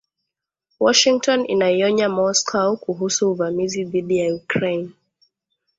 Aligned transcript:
Washington 0.79 1.45
inaionya 1.47 2.09
Moscow 2.09 2.77
kuhusu 2.77 3.31
uvamizi 3.31 3.83
dhidi 3.83 4.17
ya 4.17 4.35
Ukraine 4.35 4.91